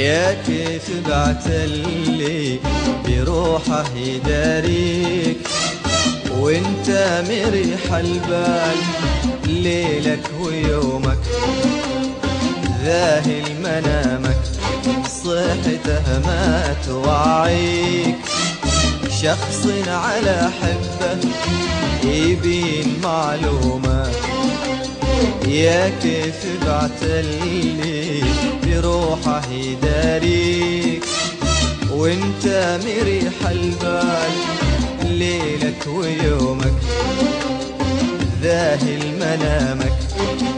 يا 0.00 0.42
كيف 0.46 1.08
بعتلي 1.08 2.58
بروحه 3.06 3.84
يداريك. 3.96 5.48
وانت 6.38 6.88
مريح 7.28 7.92
البال 7.92 8.78
ليلك 9.46 10.30
ويومك 10.40 11.18
ذاهل 12.84 13.44
منامك 13.62 14.42
صحته 15.24 16.18
ما 16.26 16.76
توعيك. 16.86 18.16
شخص 19.22 19.66
على 19.88 20.50
حبه 20.60 21.20
يبين 22.04 23.00
معلومات 23.02 24.16
يا 25.46 25.92
كيف 26.02 26.46
بعتلي 26.66 28.29
بروحه 29.24 29.52
يداريك 29.52 31.04
وانت 31.90 32.78
مريح 32.84 33.50
البال 33.50 34.32
ليلك 35.02 35.86
ويومك 35.86 36.80
ذاهل 38.42 39.14
منامك 39.16 39.98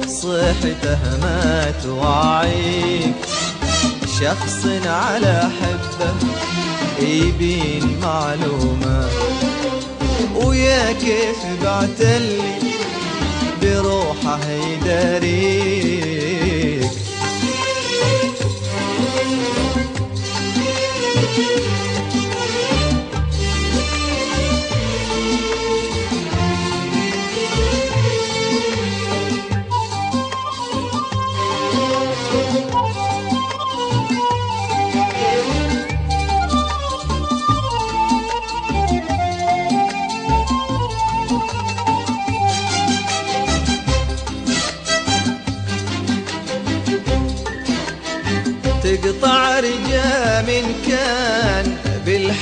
صحته 0.09 1.19
ما 1.23 1.73
توعيك. 1.85 3.15
شخص 4.21 4.67
على 4.87 5.51
حبه 5.61 6.15
يبين 7.07 7.99
معلومات 8.03 9.11
ويا 10.35 10.93
كيف 10.93 11.63
بعتلي 11.63 12.59
بروحه 13.63 14.41
يداريك. 14.51 16.22
تقطع 21.33 21.72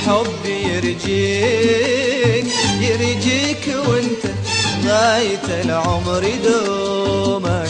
بالحب 0.01 0.45
يرجيك 0.45 2.45
يرجيك 2.81 3.75
وانت 3.87 4.23
غاية 4.85 5.61
العمر 5.63 6.23
دومك. 6.43 7.69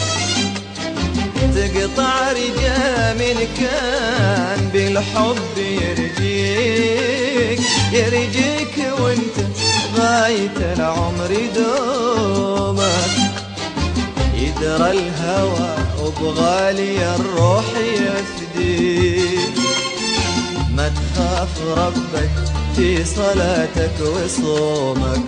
تقطع 1.54 2.32
رجا 2.32 3.12
من 3.12 3.48
كان 3.60 4.68
بالحب 4.72 5.58
يرجيك 5.58 7.60
يرجيك 7.92 8.76
وانت 9.00 9.36
غاية 9.96 10.74
العمر 10.76 11.36
دومك. 11.56 13.14
يدرى 14.34 14.90
الهوى 14.90 15.76
وبغالي 16.02 17.14
الروح 17.14 17.64
يفديك 17.78 19.61
ما 20.76 20.88
تخاف 20.88 21.48
ربك 21.76 22.30
في 22.76 23.04
صلاتك 23.04 23.96
وصومك. 24.00 25.22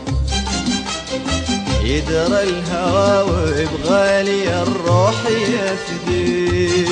يدرى 1.85 2.43
الهوى 2.43 3.23
وبغالي 3.23 4.63
الروح 4.63 5.15
يفديك 5.31 6.89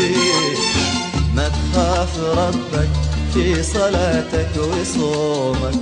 ما 1.35 1.49
تخاف 1.49 2.19
ربك 2.21 2.89
في 3.35 3.63
صلاتك 3.63 4.51
وصومك. 4.57 5.81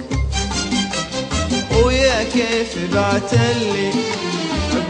ويا 1.84 2.22
كيف 2.22 2.94
بعتلي 2.94 3.90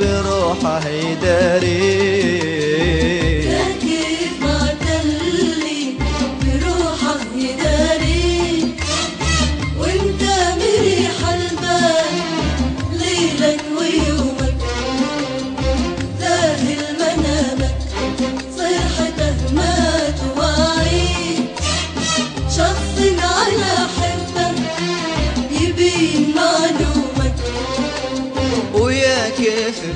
بروحه 0.01 0.89
يداريك 0.89 2.70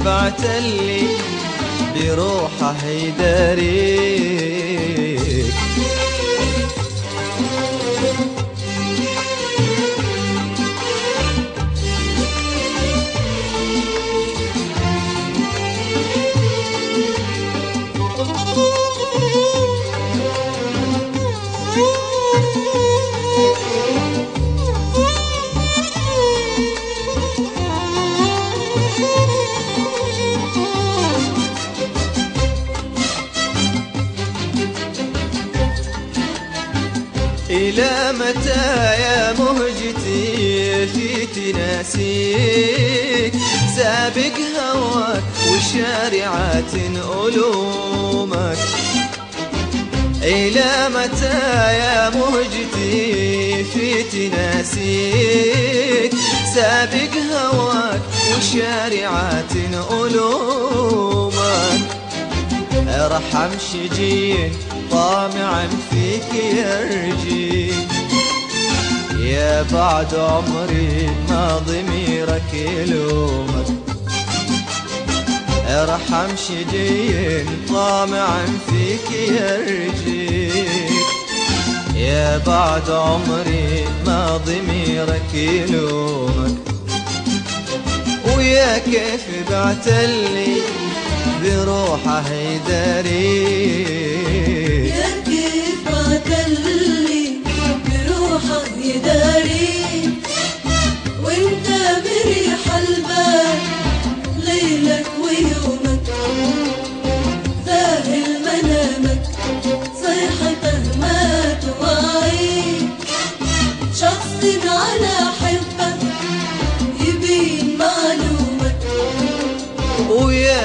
بعتلي 0.04 1.02
بروحه 1.94 2.86
يداريك 2.88 3.83
إلى 37.54 38.12
متى 38.12 38.66
يا 39.02 39.32
مهجتي 39.32 40.86
في 40.86 41.26
تناسيك؟ 41.26 43.34
سابق 43.76 44.36
هواك 44.58 45.22
وشارعات 45.48 46.74
ألومك. 46.74 48.58
إلى 50.22 50.88
متى 50.94 51.38
يا 51.78 52.10
مهجتي 52.10 53.64
في 53.64 54.02
تناسيك؟ 54.02 56.12
سابق 56.54 57.14
هواك 57.32 58.00
وشارعات 58.30 59.52
ألومك. 59.92 61.34
أرحم 62.88 63.50
شجين 63.72 64.52
طامعا 64.90 65.68
فيك 65.90 66.30
يرجي. 66.34 67.72
يا 69.18 69.62
بعد 69.62 70.14
عمري 70.14 71.10
ما 71.28 71.62
ضميرك 71.66 72.54
يلومك. 72.54 73.66
أرحم 75.68 76.36
شجين 76.48 77.46
طامعا 77.68 78.46
فيك 78.66 79.08
يرجي. 79.28 80.50
يا 81.96 82.38
بعد 82.38 82.90
عمري 82.90 83.84
ما 84.06 84.40
ضميرك 84.46 85.34
يلومك. 85.34 86.56
ويا 88.36 88.78
كيف 88.78 89.50
بعتلي 89.50 90.56
بروحه 91.42 92.32
يداريك 92.32 94.03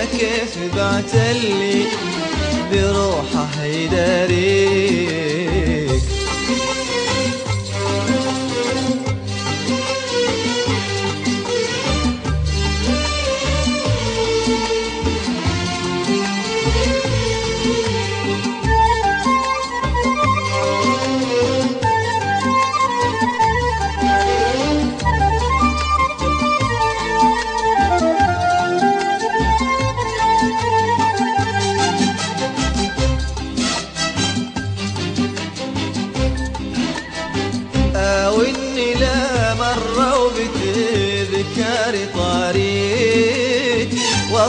كيف 0.06 0.75
بعتلي 0.75 1.86
بروحه 2.72 3.63
يداريك 3.66 5.29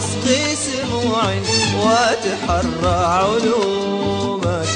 واصغي 0.01 0.57
سموع 0.57 1.25
واتحرى 1.83 3.05
علومك. 3.05 4.69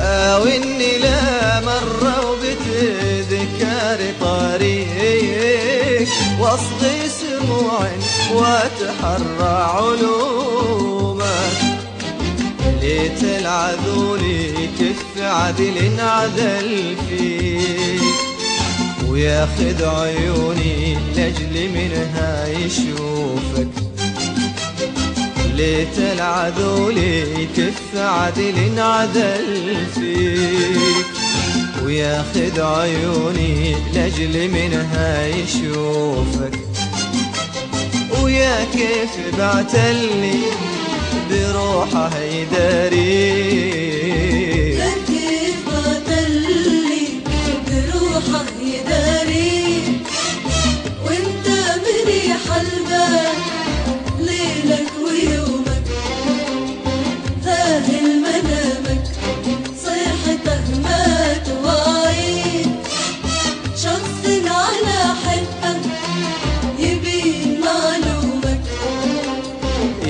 أو 0.00 0.44
إني 0.44 0.98
لا 0.98 1.60
مرة 1.60 2.30
وبتذكر 2.30 3.98
طريق 4.20 6.08
واصغي 6.40 7.08
سموع 7.08 7.88
واتحرى 8.34 9.56
علومك. 9.74 11.58
ليت 12.82 13.22
العذولي 13.24 14.68
كف 14.80 15.22
عدل 15.22 16.00
عدل 16.00 16.96
فيك. 17.08 18.00
وياخذ 19.08 19.84
عيوني 19.84 20.94
لأجل 21.16 21.54
منها 21.74 22.48
يشوفك. 22.48 23.69
ليت 25.60 25.98
العذولي 25.98 27.48
كف 27.56 27.96
عدل 27.96 28.78
عدل 28.78 29.76
فيك. 29.94 31.06
وياخذ 31.84 32.60
عيوني 32.60 33.76
لأجل 33.94 34.50
منها 34.50 35.26
يشوفك. 35.26 36.54
ويا 38.22 38.64
كيف 38.72 39.12
بعتلي 39.38 40.40
بروحه 41.30 42.18
يداريك 42.18 43.00
يا 44.78 44.92
كيف 45.06 45.64
قتلي 45.68 47.02
بروحه 47.66 48.44
يداري 48.62 48.99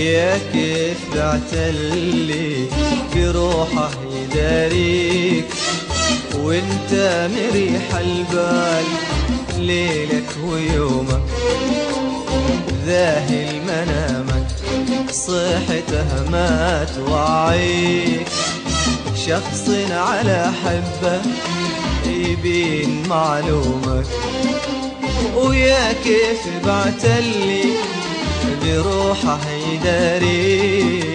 يا 0.00 0.38
كيف 0.52 0.98
بعتلي 1.14 2.66
بروحه 3.14 3.90
يداريك. 4.12 5.44
وانت 6.34 7.28
مريح 7.34 7.96
البال 8.00 8.84
ليلك 9.58 10.28
ويومك. 10.44 11.22
ذاهل 12.86 13.60
منامك 13.62 14.46
صيحته 15.10 16.30
ما 16.30 16.86
توعيك. 16.96 18.28
شخص 19.26 19.70
على 19.90 20.52
حبه 20.64 21.20
يبين 22.06 23.02
معلومك. 23.08 24.06
ويا 25.36 25.92
كيف 25.92 26.66
بعتلي 26.66 27.64
بروحه 28.62 29.40
يداري. 29.50 31.09